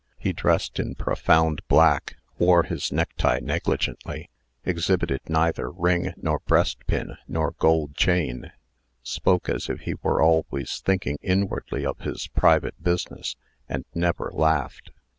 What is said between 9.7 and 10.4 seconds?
he were